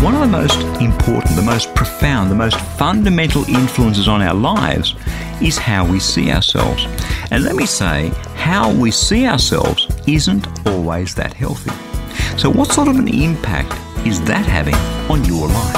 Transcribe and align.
One 0.00 0.14
of 0.14 0.20
the 0.20 0.26
most 0.26 0.60
important, 0.80 1.34
the 1.36 1.42
most 1.42 1.74
profound, 1.74 2.30
the 2.30 2.34
most 2.34 2.60
fundamental 2.60 3.44
influences 3.44 4.08
on 4.08 4.20
our 4.20 4.34
lives 4.34 4.94
is 5.40 5.56
how 5.56 5.90
we 5.90 6.00
see 6.00 6.30
ourselves. 6.30 6.86
And 7.30 7.42
let 7.42 7.56
me 7.56 7.64
say, 7.64 8.08
how 8.34 8.72
we 8.72 8.90
see 8.90 9.26
ourselves 9.26 9.88
isn't 10.06 10.46
always 10.66 11.14
that 11.14 11.32
healthy. 11.32 11.70
So, 12.36 12.50
what 12.50 12.72
sort 12.72 12.88
of 12.88 12.96
an 12.96 13.08
impact 13.08 13.72
is 14.06 14.22
that 14.24 14.44
having 14.44 14.74
on 15.10 15.24
your 15.24 15.48
life? 15.48 15.76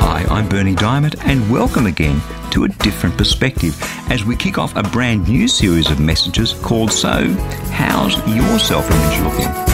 Hi, 0.00 0.24
I'm 0.30 0.48
Berni 0.48 0.76
Dymet, 0.76 1.20
and 1.26 1.50
welcome 1.50 1.86
again 1.86 2.22
to 2.52 2.64
a 2.64 2.68
different 2.68 3.18
perspective 3.18 3.76
as 4.08 4.24
we 4.24 4.36
kick 4.36 4.56
off 4.56 4.74
a 4.76 4.84
brand 4.84 5.28
new 5.28 5.48
series 5.48 5.90
of 5.90 5.98
messages 5.98 6.54
called 6.54 6.92
So, 6.92 7.28
How's 7.72 8.16
Your 8.28 8.58
Self 8.60 8.88
Image 8.88 9.20
Looking? 9.24 9.69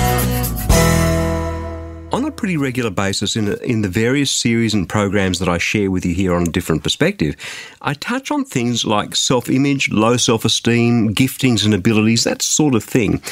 Pretty 2.36 2.56
regular 2.56 2.90
basis 2.90 3.34
in, 3.34 3.52
in 3.62 3.82
the 3.82 3.88
various 3.88 4.30
series 4.30 4.74
and 4.74 4.88
programs 4.88 5.38
that 5.38 5.48
I 5.48 5.58
share 5.58 5.90
with 5.90 6.04
you 6.04 6.14
here 6.14 6.34
on 6.34 6.42
a 6.42 6.50
different 6.50 6.82
perspective, 6.82 7.34
I 7.80 7.94
touch 7.94 8.30
on 8.30 8.44
things 8.44 8.84
like 8.84 9.16
self 9.16 9.48
image, 9.48 9.90
low 9.90 10.16
self 10.16 10.44
esteem, 10.44 11.14
giftings 11.14 11.64
and 11.64 11.72
abilities, 11.72 12.24
that 12.24 12.42
sort 12.42 12.74
of 12.74 12.84
thing. 12.84 13.22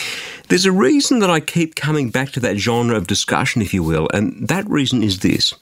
There's 0.48 0.66
a 0.66 0.72
reason 0.72 1.18
that 1.20 1.30
I 1.30 1.40
keep 1.40 1.74
coming 1.74 2.10
back 2.10 2.30
to 2.30 2.40
that 2.40 2.56
genre 2.56 2.96
of 2.96 3.06
discussion, 3.06 3.62
if 3.62 3.74
you 3.74 3.82
will, 3.82 4.08
and 4.12 4.48
that 4.48 4.68
reason 4.68 5.02
is 5.02 5.20
this. 5.20 5.54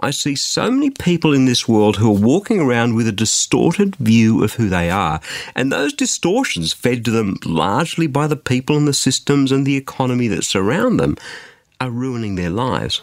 I 0.00 0.10
see 0.10 0.34
so 0.34 0.68
many 0.70 0.90
people 0.90 1.32
in 1.32 1.44
this 1.44 1.68
world 1.68 1.96
who 1.96 2.08
are 2.08 2.18
walking 2.18 2.60
around 2.60 2.96
with 2.96 3.06
a 3.06 3.12
distorted 3.12 3.94
view 3.96 4.42
of 4.42 4.54
who 4.54 4.68
they 4.68 4.90
are, 4.90 5.20
and 5.54 5.70
those 5.70 5.92
distortions 5.92 6.72
fed 6.72 7.04
to 7.04 7.10
them 7.10 7.36
largely 7.44 8.08
by 8.08 8.26
the 8.26 8.36
people 8.36 8.76
and 8.76 8.88
the 8.88 8.94
systems 8.94 9.52
and 9.52 9.64
the 9.64 9.76
economy 9.76 10.26
that 10.28 10.44
surround 10.44 10.98
them 10.98 11.16
are 11.82 11.90
ruining 11.90 12.36
their 12.36 12.50
lives. 12.50 13.02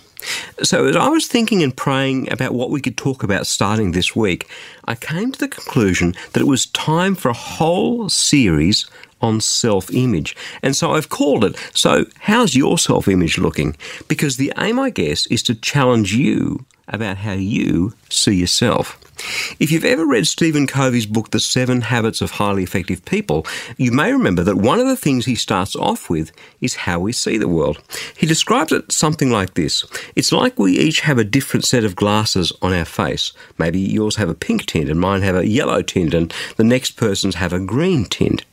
So, 0.64 0.86
as 0.86 0.96
I 0.96 1.10
was 1.10 1.28
thinking 1.28 1.64
and 1.64 1.76
praying 1.76 2.32
about 2.32 2.54
what 2.54 2.70
we 2.70 2.82
could 2.82 2.98
talk 2.98 3.24
about 3.24 3.48
starting 3.48 3.92
this 3.92 4.16
week, 4.16 4.50
I 4.86 4.96
came 4.96 5.32
to 5.32 5.40
the 5.40 5.48
conclusion 5.48 6.16
that 6.34 6.42
it 6.42 6.48
was 6.48 6.68
time 6.68 7.16
for 7.16 7.30
a 7.30 7.34
whole 7.34 8.10
series 8.10 8.90
on 9.22 9.42
self 9.42 9.92
image. 9.92 10.36
And 10.62 10.76
so 10.76 10.94
I've 10.94 11.10
called 11.10 11.44
it 11.44 11.58
So, 11.74 12.06
How's 12.22 12.56
Your 12.56 12.78
Self 12.78 13.08
Image 13.08 13.38
Looking? 13.38 13.76
Because 14.08 14.38
the 14.38 14.54
aim, 14.58 14.80
I 14.80 14.90
guess, 14.90 15.26
is 15.28 15.44
to 15.44 15.56
challenge 15.56 16.14
you 16.14 16.66
about 16.90 17.18
how 17.18 17.34
you 17.34 17.94
see 18.10 18.36
yourself. 18.36 18.98
If 19.60 19.72
you've 19.72 19.86
ever 19.86 20.06
read 20.06 20.28
Stephen 20.28 20.66
Covey's 20.66 21.06
book, 21.06 21.32
The 21.32 21.40
Seven 21.40 21.82
Habits 21.82 22.22
of 22.22 22.32
Highly 22.32 22.64
Effective 22.64 23.04
People, 23.04 23.46
you 23.78 23.92
may 23.92 24.14
remember 24.14 24.44
that 24.44 24.56
one 24.56 24.80
of 24.80 24.88
the 24.88 24.96
things 24.96 25.26
he 25.26 25.36
starts 25.36 25.76
off 25.76 26.10
with 26.10 26.32
is 26.62 26.76
how 26.76 27.00
we 27.00 27.12
see 27.12 27.38
the 27.38 27.48
world. 27.48 27.82
He 28.16 28.26
describes 28.26 28.72
it 28.72 28.92
something 28.92 29.30
like 29.30 29.56
this 29.56 29.84
It's 30.16 30.32
like 30.32 30.58
we 30.58 30.80
each 30.80 31.02
have 31.02 31.18
a 31.18 31.24
different 31.24 31.66
set 31.66 31.84
of 31.84 31.96
glasses 31.96 32.54
on 32.62 32.74
our 32.74 32.86
face. 32.86 33.34
Maybe 33.58 33.80
yours 33.80 34.16
have 34.16 34.30
a 34.30 34.36
pink 34.36 34.66
tint, 34.66 34.90
and 34.90 35.00
mine 35.00 35.22
have 35.22 35.36
a 35.36 35.48
yellow 35.48 35.82
tint, 35.82 36.14
and 36.14 36.34
the 36.56 36.64
next 36.64 36.92
person's 36.92 37.36
have 37.36 37.52
a 37.52 37.60
green 37.60 38.06
tint. 38.06 38.46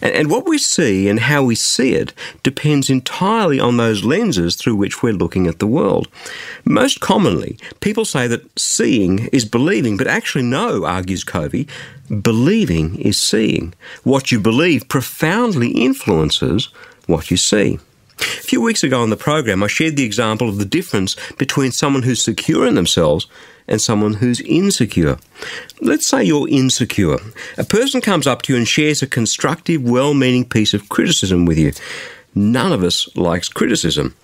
And, 0.00 0.12
and 0.14 0.30
what 0.30 0.46
we 0.46 0.58
see 0.58 1.08
and 1.08 1.20
how 1.20 1.42
we 1.42 1.54
see 1.54 1.94
it 1.94 2.12
depends 2.42 2.90
entirely 2.90 3.58
on 3.60 3.76
those 3.76 4.04
lenses 4.04 4.56
through 4.56 4.76
which 4.76 5.02
we're 5.02 5.12
looking 5.12 5.46
at 5.46 5.58
the 5.58 5.66
world. 5.66 6.08
Most 6.64 7.00
commonly, 7.00 7.58
people 7.80 8.04
say 8.04 8.26
that 8.26 8.58
seeing 8.58 9.28
is 9.28 9.44
believing, 9.44 9.96
but 9.96 10.06
actually, 10.06 10.44
no, 10.44 10.84
argues 10.84 11.24
Covey, 11.24 11.66
believing 12.20 12.98
is 12.98 13.18
seeing. 13.18 13.74
What 14.04 14.32
you 14.32 14.40
believe 14.40 14.88
profoundly 14.88 15.70
influences 15.70 16.68
what 17.06 17.30
you 17.30 17.36
see. 17.36 17.78
A 18.18 18.24
few 18.24 18.60
weeks 18.60 18.84
ago 18.84 19.02
on 19.02 19.10
the 19.10 19.16
program, 19.16 19.62
I 19.62 19.66
shared 19.66 19.96
the 19.96 20.04
example 20.04 20.48
of 20.48 20.58
the 20.58 20.64
difference 20.64 21.16
between 21.38 21.72
someone 21.72 22.02
who's 22.02 22.22
secure 22.22 22.66
in 22.66 22.74
themselves 22.74 23.26
and 23.68 23.80
someone 23.80 24.14
who's 24.14 24.40
insecure. 24.40 25.18
Let's 25.80 26.06
say 26.06 26.24
you're 26.24 26.48
insecure. 26.48 27.18
A 27.58 27.64
person 27.64 28.00
comes 28.00 28.26
up 28.26 28.42
to 28.42 28.52
you 28.52 28.58
and 28.58 28.68
shares 28.68 29.02
a 29.02 29.06
constructive, 29.06 29.82
well 29.82 30.14
meaning 30.14 30.44
piece 30.44 30.74
of 30.74 30.88
criticism 30.88 31.46
with 31.46 31.58
you. 31.58 31.72
None 32.34 32.72
of 32.72 32.82
us 32.82 33.14
likes 33.14 33.48
criticism. 33.48 34.16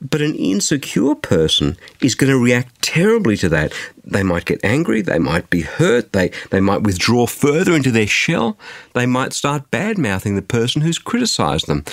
But 0.00 0.20
an 0.20 0.36
insecure 0.36 1.16
person 1.16 1.76
is 2.00 2.14
going 2.14 2.30
to 2.30 2.38
react 2.38 2.80
terribly 2.80 3.36
to 3.38 3.48
that. 3.48 3.72
They 4.04 4.22
might 4.22 4.44
get 4.44 4.64
angry, 4.64 5.02
they 5.02 5.18
might 5.18 5.50
be 5.50 5.62
hurt, 5.62 6.12
they, 6.12 6.30
they 6.50 6.60
might 6.60 6.82
withdraw 6.82 7.26
further 7.26 7.74
into 7.74 7.90
their 7.90 8.06
shell, 8.06 8.56
they 8.94 9.06
might 9.06 9.32
start 9.32 9.70
bad 9.72 9.98
mouthing 9.98 10.36
the 10.36 10.42
person 10.42 10.82
who's 10.82 10.98
criticized 10.98 11.66
them. 11.66 11.84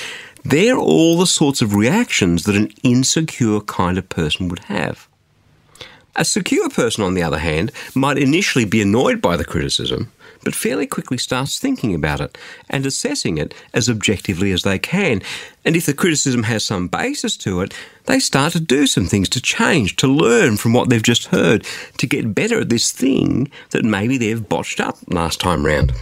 They're 0.46 0.78
all 0.78 1.18
the 1.18 1.25
sorts 1.25 1.62
of 1.62 1.74
reactions 1.74 2.44
that 2.44 2.56
an 2.56 2.70
insecure 2.84 3.62
kind 3.62 3.97
of 3.97 4.09
person 4.09 4.50
would 4.50 4.59
have. 4.59 5.08
A 6.16 6.24
secure 6.24 6.69
person, 6.69 7.03
on 7.03 7.16
the 7.16 7.24
other 7.24 7.40
hand, 7.40 7.72
might 7.96 8.19
initially 8.19 8.66
be 8.66 8.81
annoyed 8.81 9.19
by 9.19 9.35
the 9.35 9.46
criticism, 9.46 10.12
but 10.44 10.53
fairly 10.53 10.85
quickly 10.85 11.18
starts 11.18 11.57
thinking 11.57 11.96
about 11.96 12.22
it 12.22 12.38
and 12.69 12.85
assessing 12.85 13.40
it 13.40 13.56
as 13.74 13.90
objectively 13.90 14.52
as 14.52 14.62
they 14.62 14.78
can. 14.78 15.23
And 15.66 15.75
if 15.75 15.88
the 15.88 15.94
criticism 15.94 16.44
has 16.44 16.63
some 16.63 16.88
basis 16.88 17.35
to 17.38 17.62
it, 17.62 17.73
they 18.06 18.19
start 18.19 18.53
to 18.53 18.59
do 18.59 18.85
some 18.85 19.07
things 19.07 19.28
to 19.29 19.41
change, 19.41 19.96
to 19.97 20.07
learn 20.07 20.57
from 20.57 20.73
what 20.73 20.90
they've 20.90 21.02
just 21.02 21.28
heard, 21.28 21.66
to 21.97 22.06
get 22.06 22.35
better 22.35 22.59
at 22.59 22.69
this 22.69 22.91
thing 22.91 23.50
that 23.72 23.84
maybe 23.84 24.18
they've 24.18 24.47
botched 24.47 24.79
up 24.79 24.97
last 25.07 25.40
time 25.40 25.66
round. 25.66 25.94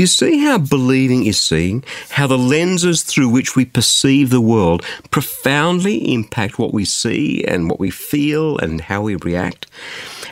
Do 0.00 0.04
you 0.04 0.06
see 0.06 0.38
how 0.38 0.56
believing 0.56 1.26
is 1.26 1.38
seeing? 1.38 1.84
How 2.08 2.26
the 2.26 2.38
lenses 2.38 3.02
through 3.02 3.28
which 3.28 3.54
we 3.54 3.66
perceive 3.66 4.30
the 4.30 4.40
world 4.40 4.82
profoundly 5.10 6.14
impact 6.14 6.58
what 6.58 6.72
we 6.72 6.86
see 6.86 7.44
and 7.44 7.68
what 7.68 7.78
we 7.78 7.90
feel 7.90 8.56
and 8.56 8.80
how 8.80 9.02
we 9.02 9.16
react? 9.16 9.66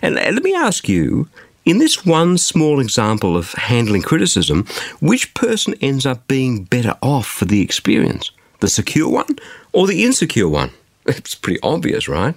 And 0.00 0.14
let 0.14 0.42
me 0.42 0.54
ask 0.54 0.88
you, 0.88 1.28
in 1.66 1.80
this 1.80 2.06
one 2.06 2.38
small 2.38 2.80
example 2.80 3.36
of 3.36 3.52
handling 3.52 4.00
criticism, 4.00 4.64
which 5.00 5.34
person 5.34 5.74
ends 5.82 6.06
up 6.06 6.26
being 6.28 6.64
better 6.64 6.94
off 7.02 7.26
for 7.26 7.44
the 7.44 7.60
experience? 7.60 8.30
The 8.60 8.68
secure 8.68 9.10
one 9.10 9.36
or 9.74 9.86
the 9.86 10.02
insecure 10.02 10.48
one? 10.48 10.70
It's 11.06 11.34
pretty 11.34 11.60
obvious, 11.62 12.08
right? 12.08 12.34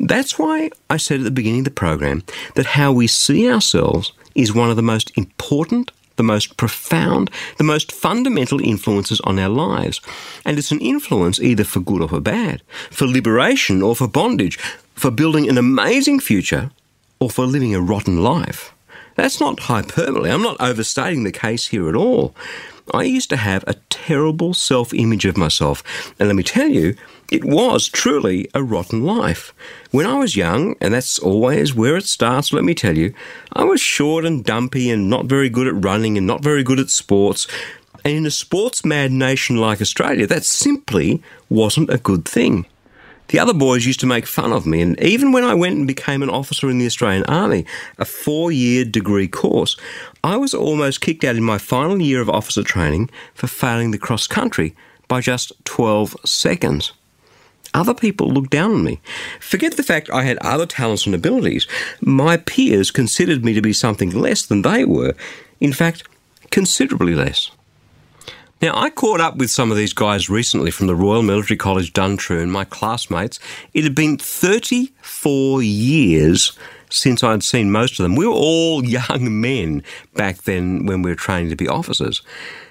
That's 0.00 0.38
why 0.38 0.70
I 0.88 0.96
said 0.96 1.20
at 1.20 1.24
the 1.24 1.30
beginning 1.30 1.60
of 1.60 1.64
the 1.66 1.70
program 1.70 2.22
that 2.54 2.64
how 2.64 2.92
we 2.92 3.08
see 3.08 3.52
ourselves 3.52 4.14
is 4.34 4.54
one 4.54 4.70
of 4.70 4.76
the 4.76 4.82
most 4.82 5.12
important 5.18 5.90
the 6.16 6.22
most 6.22 6.56
profound, 6.56 7.30
the 7.58 7.64
most 7.64 7.92
fundamental 7.92 8.60
influences 8.60 9.20
on 9.22 9.38
our 9.38 9.48
lives. 9.48 10.00
And 10.44 10.58
it's 10.58 10.72
an 10.72 10.80
influence 10.80 11.40
either 11.40 11.64
for 11.64 11.80
good 11.80 12.02
or 12.02 12.08
for 12.08 12.20
bad, 12.20 12.62
for 12.90 13.06
liberation 13.06 13.82
or 13.82 13.96
for 13.96 14.08
bondage, 14.08 14.58
for 14.94 15.10
building 15.10 15.48
an 15.48 15.58
amazing 15.58 16.20
future 16.20 16.70
or 17.20 17.30
for 17.30 17.46
living 17.46 17.74
a 17.74 17.80
rotten 17.80 18.22
life. 18.22 18.72
That's 19.14 19.40
not 19.40 19.60
hyperbole. 19.60 20.30
I'm 20.30 20.42
not 20.42 20.60
overstating 20.60 21.24
the 21.24 21.32
case 21.32 21.68
here 21.68 21.88
at 21.88 21.96
all. 21.96 22.34
I 22.92 23.04
used 23.04 23.30
to 23.30 23.36
have 23.36 23.64
a 23.66 23.76
terrible 23.90 24.54
self 24.54 24.92
image 24.92 25.24
of 25.24 25.36
myself, 25.36 25.82
and 26.18 26.28
let 26.28 26.36
me 26.36 26.42
tell 26.42 26.68
you, 26.68 26.96
it 27.30 27.44
was 27.44 27.88
truly 27.88 28.48
a 28.54 28.62
rotten 28.62 29.04
life. 29.04 29.54
When 29.90 30.04
I 30.04 30.18
was 30.18 30.36
young, 30.36 30.74
and 30.80 30.92
that's 30.92 31.18
always 31.18 31.74
where 31.74 31.96
it 31.96 32.06
starts, 32.06 32.52
let 32.52 32.64
me 32.64 32.74
tell 32.74 32.98
you, 32.98 33.14
I 33.52 33.64
was 33.64 33.80
short 33.80 34.24
and 34.24 34.44
dumpy 34.44 34.90
and 34.90 35.08
not 35.08 35.26
very 35.26 35.48
good 35.48 35.66
at 35.66 35.84
running 35.84 36.18
and 36.18 36.26
not 36.26 36.42
very 36.42 36.62
good 36.62 36.80
at 36.80 36.90
sports. 36.90 37.46
And 38.04 38.14
in 38.14 38.26
a 38.26 38.30
sports 38.30 38.84
mad 38.84 39.12
nation 39.12 39.56
like 39.56 39.80
Australia, 39.80 40.26
that 40.26 40.44
simply 40.44 41.22
wasn't 41.48 41.90
a 41.90 41.98
good 41.98 42.26
thing. 42.26 42.66
The 43.32 43.38
other 43.38 43.54
boys 43.54 43.86
used 43.86 44.00
to 44.00 44.06
make 44.06 44.26
fun 44.26 44.52
of 44.52 44.66
me, 44.66 44.82
and 44.82 45.02
even 45.02 45.32
when 45.32 45.42
I 45.42 45.54
went 45.54 45.76
and 45.76 45.86
became 45.86 46.22
an 46.22 46.28
officer 46.28 46.68
in 46.68 46.76
the 46.76 46.84
Australian 46.84 47.24
Army, 47.24 47.64
a 47.96 48.04
four 48.04 48.52
year 48.52 48.84
degree 48.84 49.26
course, 49.26 49.74
I 50.22 50.36
was 50.36 50.52
almost 50.52 51.00
kicked 51.00 51.24
out 51.24 51.36
in 51.36 51.42
my 51.42 51.56
final 51.56 52.02
year 52.02 52.20
of 52.20 52.28
officer 52.28 52.62
training 52.62 53.08
for 53.32 53.46
failing 53.46 53.90
the 53.90 53.96
cross 53.96 54.26
country 54.26 54.76
by 55.08 55.22
just 55.22 55.50
12 55.64 56.14
seconds. 56.26 56.92
Other 57.72 57.94
people 57.94 58.28
looked 58.28 58.50
down 58.50 58.72
on 58.72 58.84
me. 58.84 59.00
Forget 59.40 59.78
the 59.78 59.82
fact 59.82 60.10
I 60.10 60.24
had 60.24 60.36
other 60.42 60.66
talents 60.66 61.06
and 61.06 61.14
abilities. 61.14 61.66
My 62.02 62.36
peers 62.36 62.90
considered 62.90 63.46
me 63.46 63.54
to 63.54 63.62
be 63.62 63.72
something 63.72 64.10
less 64.10 64.44
than 64.44 64.60
they 64.60 64.84
were. 64.84 65.14
In 65.58 65.72
fact, 65.72 66.02
considerably 66.50 67.14
less. 67.14 67.50
Now, 68.62 68.80
I 68.80 68.90
caught 68.90 69.20
up 69.20 69.38
with 69.38 69.50
some 69.50 69.72
of 69.72 69.76
these 69.76 69.92
guys 69.92 70.30
recently 70.30 70.70
from 70.70 70.86
the 70.86 70.94
Royal 70.94 71.22
Military 71.22 71.56
College 71.56 71.92
Duntroon, 71.92 72.48
my 72.48 72.64
classmates. 72.64 73.40
It 73.74 73.82
had 73.82 73.96
been 73.96 74.18
34 74.18 75.64
years 75.64 76.56
since 76.88 77.24
I'd 77.24 77.42
seen 77.42 77.72
most 77.72 77.98
of 77.98 78.04
them. 78.04 78.14
We 78.14 78.24
were 78.24 78.32
all 78.32 78.84
young 78.88 79.40
men 79.40 79.82
back 80.14 80.42
then 80.42 80.86
when 80.86 81.02
we 81.02 81.10
were 81.10 81.16
training 81.16 81.50
to 81.50 81.56
be 81.56 81.66
officers. 81.66 82.22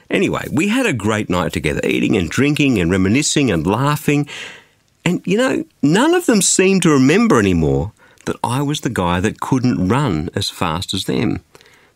Anyway, 0.09 0.47
we 0.49 0.69
had 0.69 0.85
a 0.85 0.93
great 0.93 1.29
night 1.29 1.51
together, 1.51 1.81
eating 1.83 2.15
and 2.15 2.29
drinking 2.29 2.79
and 2.79 2.89
reminiscing 2.89 3.51
and 3.51 3.67
laughing. 3.67 4.29
And, 5.03 5.21
you 5.27 5.35
know, 5.35 5.65
none 5.81 6.13
of 6.13 6.25
them 6.25 6.41
seemed 6.41 6.83
to 6.83 6.89
remember 6.89 7.38
anymore 7.38 7.91
that 8.27 8.38
I 8.45 8.61
was 8.61 8.79
the 8.81 8.89
guy 8.89 9.19
that 9.19 9.41
couldn't 9.41 9.89
run 9.89 10.29
as 10.35 10.49
fast 10.49 10.93
as 10.93 11.03
them. 11.03 11.43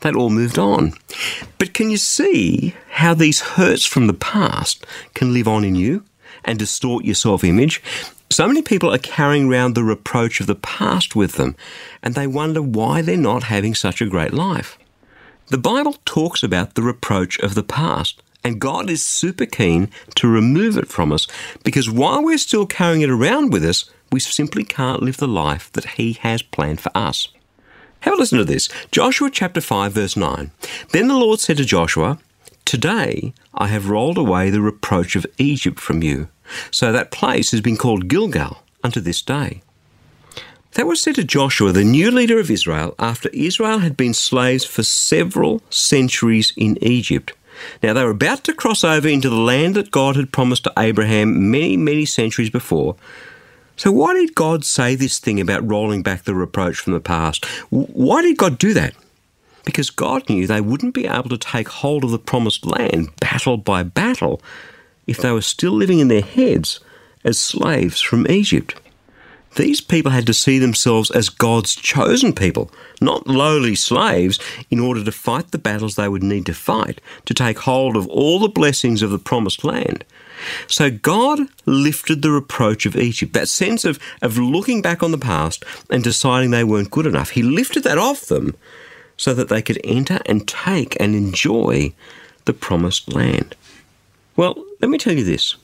They'd 0.02 0.16
all 0.16 0.30
moved 0.30 0.60
on. 0.60 0.94
But 1.58 1.74
can 1.74 1.90
you 1.90 1.98
see 1.98 2.76
how 2.92 3.14
these 3.14 3.42
hurts 3.42 3.86
from 3.86 4.08
the 4.08 4.14
past 4.14 4.86
can 5.14 5.34
live 5.34 5.48
on 5.48 5.64
in 5.64 5.76
you 5.76 6.04
and 6.44 6.60
distort 6.60 7.06
your 7.06 7.16
self 7.16 7.44
image? 7.44 7.82
So 8.30 8.48
many 8.48 8.62
people 8.62 8.94
are 8.94 8.98
carrying 9.00 9.48
around 9.48 9.74
the 9.76 9.84
reproach 9.84 10.40
of 10.40 10.48
the 10.48 10.56
past 10.56 11.16
with 11.16 11.34
them, 11.34 11.56
and 12.04 12.16
they 12.16 12.28
wonder 12.28 12.62
why 12.62 13.02
they're 13.02 13.18
not 13.18 13.44
having 13.44 13.76
such 13.76 14.02
a 14.02 14.08
great 14.08 14.34
life. 14.34 14.78
The 15.48 15.58
Bible 15.60 15.96
talks 16.06 16.42
about 16.42 16.74
the 16.74 16.82
reproach 16.82 17.40
of 17.40 17.54
the 17.54 17.64
past, 17.64 18.24
and 18.44 18.60
God 18.60 18.90
is 18.90 19.06
super 19.06 19.46
keen 19.46 19.90
to 20.16 20.28
remove 20.28 20.78
it 20.78 20.88
from 20.88 21.12
us 21.12 21.28
because 21.64 21.90
while 21.90 22.24
we're 22.24 22.38
still 22.38 22.66
carrying 22.66 23.02
it 23.02 23.10
around 23.10 23.54
with 23.54 23.64
us, 23.64 23.86
we 24.12 24.20
simply 24.20 24.64
can't 24.64 25.04
live 25.04 25.18
the 25.18 25.28
life 25.28 25.72
that 25.74 25.92
He 25.92 26.14
has 26.14 26.42
planned 26.42 26.80
for 26.80 26.92
us. 26.96 27.28
Have 28.02 28.14
a 28.14 28.18
listen 28.18 28.38
to 28.38 28.46
this. 28.46 28.70
Joshua 28.92 29.30
chapter 29.32 29.62
5, 29.62 29.94
verse 29.94 30.16
9. 30.16 30.52
Then 30.92 31.08
the 31.08 31.18
Lord 31.18 31.40
said 31.40 31.58
to 31.58 31.66
Joshua, 31.66 32.20
Today 32.66 33.34
I 33.54 33.68
have 33.68 33.90
rolled 33.90 34.18
away 34.18 34.50
the 34.50 34.62
reproach 34.62 35.16
of 35.16 35.26
Egypt 35.38 35.80
from 35.80 36.04
you. 36.04 36.28
So 36.72 36.92
that 36.92 37.12
place 37.12 37.52
has 37.52 37.62
been 37.62 37.78
called 37.78 38.08
Gilgal 38.08 38.64
unto 38.84 39.00
this 39.00 39.22
day. 39.22 39.62
That 40.74 40.88
was 40.88 41.02
said 41.02 41.16
to 41.16 41.24
Joshua, 41.24 41.72
the 41.72 41.86
new 41.86 42.12
leader 42.12 42.38
of 42.38 42.52
Israel, 42.52 42.96
after 43.00 43.30
Israel 43.30 43.80
had 43.80 43.96
been 43.96 44.14
slaves 44.14 44.66
for 44.66 44.84
several 44.84 45.62
centuries 45.70 46.52
in 46.58 46.78
Egypt. 46.84 47.32
Now 47.82 47.94
they 47.94 48.04
were 48.04 48.10
about 48.10 48.44
to 48.44 48.54
cross 48.54 48.84
over 48.84 49.08
into 49.08 49.30
the 49.30 49.36
land 49.36 49.76
that 49.76 49.90
God 49.90 50.18
had 50.18 50.34
promised 50.34 50.66
to 50.66 50.74
Abraham 50.78 51.50
many, 51.50 51.78
many 51.78 52.06
centuries 52.06 52.50
before. 52.50 52.98
So, 53.78 53.92
why 53.92 54.14
did 54.14 54.36
God 54.36 54.64
say 54.64 54.96
this 54.96 55.20
thing 55.20 55.40
about 55.40 55.70
rolling 55.70 56.02
back 56.02 56.24
the 56.24 56.34
reproach 56.34 56.78
from 56.78 56.94
the 56.94 57.00
past? 57.00 57.46
Why 57.70 58.22
did 58.22 58.38
God 58.38 58.58
do 58.58 58.74
that? 58.74 58.96
Because 59.66 59.90
God 59.90 60.30
knew 60.30 60.48
they 60.48 60.62
wouldn't 60.62 60.94
be 60.94 61.08
able 61.08 61.30
to 61.30 61.38
take 61.38 61.68
hold 61.68 62.04
of 62.04 62.12
the 62.12 62.20
promised 62.20 62.66
land 62.66 63.10
battle 63.18 63.58
by 63.58 63.84
battle 63.84 64.42
if 65.08 65.18
they 65.18 65.32
were 65.32 65.42
still 65.42 65.74
living 65.74 66.00
in 66.00 66.08
their 66.08 66.22
heads 66.22 66.80
as 67.24 67.40
slaves 67.40 68.00
from 68.00 68.28
Egypt. 68.28 68.80
These 69.56 69.80
people 69.82 70.12
had 70.12 70.28
to 70.28 70.34
see 70.34 70.60
themselves 70.60 71.10
as 71.12 71.30
God's 71.30 71.76
chosen 71.76 72.34
people, 72.34 72.70
not 73.00 73.28
lowly 73.28 73.76
slaves, 73.76 74.38
in 74.70 74.80
order 74.80 75.04
to 75.04 75.12
fight 75.12 75.52
the 75.52 75.58
battles 75.58 75.96
they 75.96 76.10
would 76.10 76.24
need 76.24 76.46
to 76.48 76.54
fight 76.54 77.00
to 77.26 77.34
take 77.34 77.60
hold 77.60 77.96
of 77.96 78.08
all 78.08 78.40
the 78.40 78.50
blessings 78.50 79.02
of 79.02 79.12
the 79.12 79.20
promised 79.20 79.64
land. 79.64 80.04
So 80.68 80.92
God 80.92 81.40
lifted 81.66 82.22
the 82.22 82.32
reproach 82.32 82.86
of 82.86 82.98
Egypt, 82.98 83.34
that 83.34 83.48
sense 83.48 83.86
of, 83.86 83.98
of 84.22 84.38
looking 84.38 84.82
back 84.82 85.02
on 85.02 85.12
the 85.12 85.18
past 85.18 85.64
and 85.90 86.04
deciding 86.04 86.52
they 86.52 86.64
weren't 86.64 86.92
good 86.92 87.06
enough. 87.06 87.32
He 87.32 87.42
lifted 87.42 87.84
that 87.84 87.98
off 87.98 88.26
them 88.26 88.56
so 89.18 89.34
that 89.34 89.48
they 89.48 89.62
could 89.62 89.80
enter 89.84 90.20
and 90.26 90.48
take 90.48 91.00
and 91.00 91.16
enjoy 91.16 91.94
the 92.44 92.54
promised 92.54 93.14
land. 93.14 93.56
Well, 94.36 94.62
let 94.82 94.92
me 94.92 94.98
tell 94.98 95.14
you 95.14 95.24
this. 95.24 95.56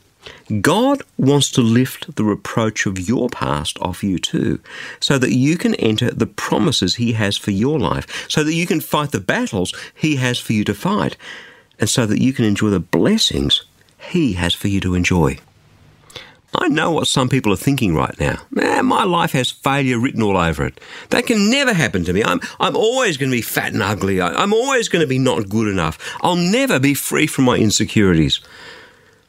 God 0.59 1.03
wants 1.18 1.50
to 1.51 1.62
lift 1.62 2.15
the 2.15 2.23
reproach 2.23 2.85
of 2.85 3.00
your 3.00 3.29
past 3.29 3.79
off 3.79 4.03
you 4.03 4.19
too, 4.19 4.59
so 5.00 5.18
that 5.18 5.33
you 5.33 5.57
can 5.57 5.75
enter 5.75 6.12
the 6.12 6.27
promises 6.27 6.95
He 6.95 7.13
has 7.13 7.38
for 7.38 7.51
your 7.51 7.79
life, 7.79 8.29
so 8.29 8.44
that 8.44 8.53
you 8.53 8.68
can 8.68 8.81
fight 8.81 9.12
the 9.12 9.19
battles 9.19 9.73
He 9.95 10.18
has 10.18 10.39
for 10.39 10.53
you 10.53 10.63
to 10.65 10.73
fight, 10.73 11.18
and 11.79 11.89
so 11.89 12.06
that 12.06 12.21
you 12.21 12.33
can 12.33 12.45
enjoy 12.45 12.69
the 12.69 12.79
blessings 12.79 13.65
He 13.97 14.33
has 14.33 14.53
for 14.53 14.68
you 14.68 14.79
to 14.81 14.95
enjoy. 14.95 15.38
I 16.53 16.68
know 16.68 16.91
what 16.91 17.07
some 17.07 17.29
people 17.29 17.53
are 17.53 17.57
thinking 17.57 17.95
right 17.95 18.19
now. 18.19 18.41
My 18.51 19.06
life 19.06 19.31
has 19.31 19.51
failure 19.51 19.97
written 19.97 20.21
all 20.21 20.35
over 20.35 20.65
it. 20.65 20.81
That 21.09 21.25
can 21.25 21.50
never 21.50 21.71
happen 21.71 22.03
to 22.03 22.12
me. 22.12 22.25
I'm, 22.25 22.41
I'm 22.59 22.75
always 22.75 23.15
going 23.15 23.31
to 23.31 23.38
be 23.38 23.41
fat 23.41 23.71
and 23.71 23.81
ugly. 23.81 24.21
I'm 24.21 24.53
always 24.53 24.89
going 24.89 25.01
to 25.01 25.07
be 25.07 25.18
not 25.18 25.47
good 25.47 25.69
enough. 25.69 25.97
I'll 26.21 26.35
never 26.35 26.77
be 26.77 26.94
free 26.94 27.25
from 27.25 27.45
my 27.45 27.56
insecurities. 27.56 28.41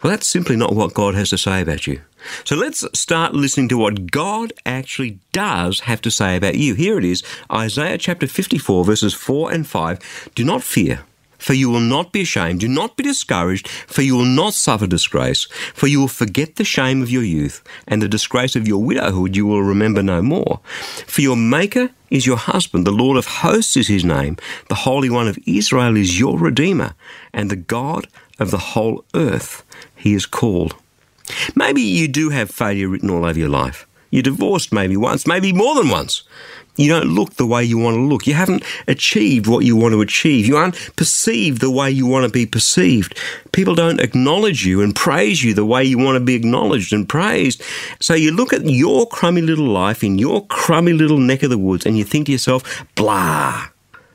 Well, 0.02 0.10
that's 0.10 0.26
simply 0.26 0.56
not 0.56 0.74
what 0.74 0.94
God 0.94 1.14
has 1.14 1.30
to 1.30 1.38
say 1.38 1.60
about 1.60 1.86
you. 1.86 2.00
So 2.44 2.56
let's 2.56 2.84
start 2.98 3.34
listening 3.34 3.68
to 3.68 3.78
what 3.78 4.10
God 4.10 4.52
actually 4.66 5.20
does 5.32 5.80
have 5.80 6.00
to 6.02 6.10
say 6.10 6.36
about 6.36 6.56
you. 6.56 6.74
Here 6.74 6.98
it 6.98 7.04
is 7.04 7.22
Isaiah 7.52 7.98
chapter 7.98 8.26
54, 8.26 8.84
verses 8.84 9.14
4 9.14 9.52
and 9.52 9.64
5. 9.64 10.30
Do 10.34 10.44
not 10.44 10.64
fear 10.64 11.04
for 11.42 11.54
you 11.54 11.68
will 11.68 11.80
not 11.80 12.12
be 12.12 12.22
ashamed. 12.22 12.60
Do 12.60 12.68
not 12.68 12.96
be 12.96 13.02
discouraged, 13.02 13.68
for 13.68 14.02
you 14.02 14.14
will 14.14 14.24
not 14.24 14.54
suffer 14.54 14.86
disgrace. 14.86 15.44
For 15.74 15.88
you 15.88 16.00
will 16.00 16.08
forget 16.08 16.54
the 16.54 16.64
shame 16.64 17.02
of 17.02 17.10
your 17.10 17.24
youth, 17.24 17.62
and 17.88 18.00
the 18.00 18.08
disgrace 18.08 18.54
of 18.54 18.68
your 18.68 18.82
widowhood 18.82 19.36
you 19.36 19.44
will 19.44 19.62
remember 19.62 20.02
no 20.02 20.22
more. 20.22 20.60
For 21.06 21.20
your 21.20 21.36
Maker 21.36 21.90
is 22.10 22.26
your 22.26 22.36
husband, 22.36 22.86
the 22.86 22.92
Lord 22.92 23.16
of 23.16 23.26
hosts 23.26 23.76
is 23.76 23.88
his 23.88 24.04
name, 24.04 24.36
the 24.68 24.76
Holy 24.86 25.10
One 25.10 25.26
of 25.26 25.38
Israel 25.44 25.96
is 25.96 26.20
your 26.20 26.38
Redeemer, 26.38 26.94
and 27.32 27.50
the 27.50 27.56
God 27.56 28.06
of 28.38 28.50
the 28.50 28.58
whole 28.58 29.04
earth 29.14 29.64
he 30.02 30.14
is 30.14 30.26
called. 30.26 30.74
Maybe 31.54 31.80
you 31.80 32.08
do 32.08 32.30
have 32.30 32.50
failure 32.50 32.88
written 32.88 33.10
all 33.10 33.24
over 33.24 33.38
your 33.38 33.48
life. 33.48 33.86
You're 34.10 34.22
divorced 34.22 34.72
maybe 34.72 34.96
once, 34.96 35.26
maybe 35.26 35.52
more 35.52 35.74
than 35.74 35.88
once. 35.88 36.24
You 36.76 36.88
don't 36.88 37.08
look 37.14 37.34
the 37.34 37.46
way 37.46 37.62
you 37.62 37.76
want 37.78 37.96
to 37.96 38.00
look. 38.00 38.26
You 38.26 38.34
haven't 38.34 38.64
achieved 38.88 39.46
what 39.46 39.64
you 39.64 39.76
want 39.76 39.92
to 39.92 40.00
achieve. 40.00 40.46
You 40.46 40.56
aren't 40.56 40.96
perceived 40.96 41.60
the 41.60 41.70
way 41.70 41.90
you 41.90 42.06
want 42.06 42.24
to 42.24 42.32
be 42.32 42.46
perceived. 42.46 43.18
People 43.52 43.74
don't 43.74 44.00
acknowledge 44.00 44.64
you 44.64 44.80
and 44.80 44.94
praise 44.94 45.44
you 45.44 45.52
the 45.52 45.66
way 45.66 45.84
you 45.84 45.98
want 45.98 46.16
to 46.16 46.20
be 46.20 46.34
acknowledged 46.34 46.92
and 46.92 47.08
praised. 47.08 47.62
So 48.00 48.14
you 48.14 48.32
look 48.32 48.52
at 48.52 48.64
your 48.64 49.06
crummy 49.06 49.42
little 49.42 49.66
life 49.66 50.02
in 50.02 50.18
your 50.18 50.46
crummy 50.46 50.94
little 50.94 51.18
neck 51.18 51.42
of 51.42 51.50
the 51.50 51.58
woods 51.58 51.84
and 51.84 51.98
you 51.98 52.04
think 52.04 52.26
to 52.26 52.32
yourself, 52.32 52.84
blah. 52.94 53.66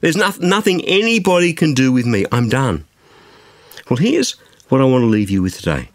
There's 0.01 0.17
no- 0.17 0.33
nothing 0.41 0.83
anybody 0.85 1.53
can 1.53 1.73
do 1.73 1.91
with 1.91 2.05
me. 2.05 2.25
I'm 2.31 2.49
done. 2.49 2.85
Well, 3.89 3.97
here's 3.97 4.35
what 4.69 4.81
I 4.81 4.85
want 4.85 5.03
to 5.03 5.07
leave 5.07 5.29
you 5.29 5.41
with 5.41 5.57
today. 5.57 5.89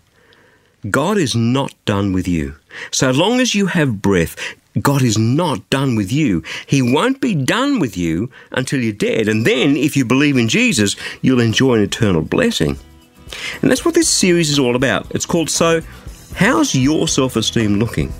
God 0.90 1.16
is 1.16 1.36
not 1.36 1.74
done 1.84 2.12
with 2.12 2.26
you. 2.26 2.56
So 2.90 3.10
long 3.10 3.40
as 3.40 3.54
you 3.54 3.66
have 3.66 4.02
breath, 4.02 4.36
God 4.80 5.02
is 5.02 5.18
not 5.18 5.68
done 5.70 5.96
with 5.96 6.10
you. 6.10 6.42
He 6.66 6.80
won't 6.80 7.20
be 7.20 7.34
done 7.34 7.78
with 7.78 7.96
you 7.96 8.30
until 8.52 8.80
you're 8.80 8.92
dead. 8.92 9.28
And 9.28 9.46
then, 9.46 9.76
if 9.76 9.96
you 9.96 10.04
believe 10.04 10.36
in 10.36 10.48
Jesus, 10.48 10.96
you'll 11.20 11.40
enjoy 11.40 11.74
an 11.74 11.82
eternal 11.82 12.22
blessing. 12.22 12.78
And 13.60 13.70
that's 13.70 13.84
what 13.84 13.94
this 13.94 14.08
series 14.08 14.50
is 14.50 14.58
all 14.58 14.74
about. 14.74 15.10
It's 15.14 15.26
called 15.26 15.50
So, 15.50 15.82
How's 16.34 16.74
Your 16.74 17.06
Self 17.06 17.36
Esteem 17.36 17.78
Looking? 17.78 18.12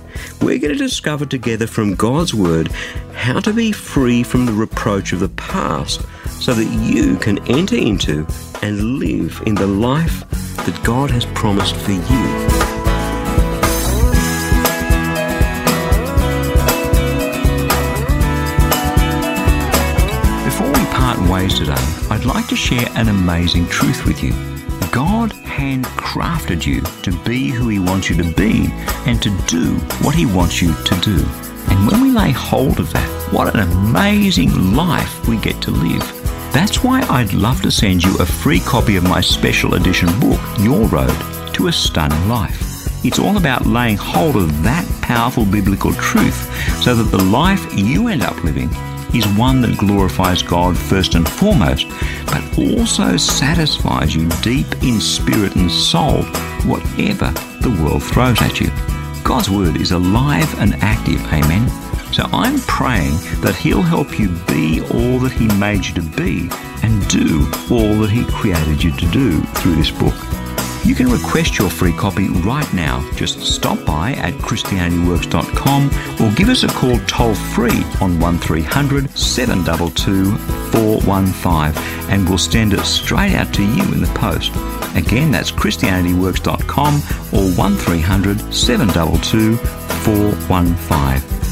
We're 0.42 0.58
going 0.58 0.74
to 0.74 0.78
discover 0.78 1.24
together 1.24 1.66
from 1.66 1.94
God's 1.94 2.34
Word 2.34 2.70
how 3.14 3.40
to 3.40 3.52
be 3.52 3.72
free 3.72 4.22
from 4.22 4.44
the 4.46 4.52
reproach 4.52 5.12
of 5.12 5.20
the 5.20 5.30
past 5.30 6.02
so 6.42 6.52
that 6.52 6.64
you 6.64 7.16
can 7.18 7.38
enter 7.46 7.76
into 7.76 8.26
and 8.62 8.98
live 8.98 9.40
in 9.46 9.54
the 9.54 9.66
life 9.66 10.28
that 10.56 10.76
God 10.82 11.08
has 11.08 11.24
promised 11.26 11.76
for 11.76 11.92
you. 11.92 12.24
Before 20.44 20.66
we 20.66 20.84
part 20.90 21.30
ways 21.30 21.56
today, 21.56 21.74
I'd 22.10 22.24
like 22.24 22.48
to 22.48 22.56
share 22.56 22.88
an 22.96 23.06
amazing 23.06 23.68
truth 23.68 24.04
with 24.04 24.20
you. 24.20 24.32
God 24.90 25.30
handcrafted 25.30 26.66
you 26.66 26.80
to 27.04 27.16
be 27.24 27.50
who 27.50 27.68
He 27.68 27.78
wants 27.78 28.10
you 28.10 28.16
to 28.16 28.32
be 28.34 28.66
and 29.06 29.22
to 29.22 29.30
do 29.46 29.74
what 30.04 30.16
He 30.16 30.26
wants 30.26 30.60
you 30.60 30.74
to 30.74 30.94
do. 31.02 31.24
And 31.68 31.86
when 31.88 32.02
we 32.02 32.10
lay 32.10 32.32
hold 32.32 32.80
of 32.80 32.92
that, 32.94 33.08
what 33.32 33.54
an 33.54 33.60
amazing 33.60 34.74
life 34.74 35.28
we 35.28 35.36
get 35.36 35.62
to 35.62 35.70
live. 35.70 36.21
That's 36.52 36.84
why 36.84 37.00
I'd 37.08 37.32
love 37.32 37.62
to 37.62 37.70
send 37.70 38.04
you 38.04 38.14
a 38.18 38.26
free 38.26 38.60
copy 38.60 38.96
of 38.96 39.04
my 39.04 39.22
special 39.22 39.74
edition 39.74 40.08
book, 40.20 40.38
Your 40.60 40.86
Road 40.86 41.16
to 41.54 41.68
a 41.68 41.72
Stunning 41.72 42.28
Life. 42.28 42.62
It's 43.06 43.18
all 43.18 43.38
about 43.38 43.64
laying 43.64 43.96
hold 43.96 44.36
of 44.36 44.62
that 44.62 44.86
powerful 45.00 45.46
biblical 45.46 45.94
truth 45.94 46.36
so 46.82 46.94
that 46.94 47.10
the 47.10 47.24
life 47.24 47.66
you 47.74 48.08
end 48.08 48.22
up 48.22 48.44
living 48.44 48.68
is 49.14 49.26
one 49.28 49.62
that 49.62 49.78
glorifies 49.78 50.42
God 50.42 50.76
first 50.76 51.14
and 51.14 51.26
foremost, 51.26 51.88
but 52.26 52.58
also 52.58 53.16
satisfies 53.16 54.14
you 54.14 54.28
deep 54.42 54.66
in 54.82 55.00
spirit 55.00 55.56
and 55.56 55.70
soul, 55.70 56.22
whatever 56.64 57.30
the 57.62 57.74
world 57.82 58.02
throws 58.02 58.42
at 58.42 58.60
you. 58.60 58.70
God's 59.24 59.48
Word 59.48 59.80
is 59.80 59.92
alive 59.92 60.54
and 60.60 60.74
active, 60.82 61.24
amen? 61.32 61.66
So 62.12 62.24
I'm 62.32 62.60
praying 62.60 63.16
that 63.40 63.56
He'll 63.56 63.82
help 63.82 64.18
you 64.18 64.28
be 64.46 64.80
all 64.92 65.18
that 65.20 65.32
He 65.32 65.48
made 65.58 65.86
you 65.86 65.94
to 65.94 66.02
be 66.02 66.48
and 66.82 67.08
do 67.08 67.50
all 67.70 67.94
that 68.00 68.10
He 68.10 68.24
created 68.26 68.82
you 68.82 68.92
to 68.92 69.06
do 69.10 69.40
through 69.40 69.76
this 69.76 69.90
book. 69.90 70.14
You 70.84 70.96
can 70.96 71.08
request 71.08 71.58
your 71.58 71.70
free 71.70 71.92
copy 71.92 72.28
right 72.28 72.70
now. 72.74 73.08
Just 73.14 73.40
stop 73.40 73.84
by 73.86 74.12
at 74.14 74.34
ChristianityWorks.com 74.34 75.90
or 76.20 76.34
give 76.34 76.48
us 76.48 76.64
a 76.64 76.68
call 76.68 76.98
toll 77.06 77.34
free 77.34 77.84
on 78.00 78.18
1300 78.18 79.08
722 79.16 80.36
415 80.72 82.10
and 82.10 82.28
we'll 82.28 82.36
send 82.36 82.74
it 82.74 82.84
straight 82.84 83.34
out 83.34 83.54
to 83.54 83.62
you 83.62 83.82
in 83.94 84.00
the 84.00 84.12
post. 84.14 84.50
Again, 84.96 85.30
that's 85.30 85.52
ChristianityWorks.com 85.52 86.94
or 87.32 87.56
1300 87.56 88.52
722 88.52 89.56
415. 89.56 91.51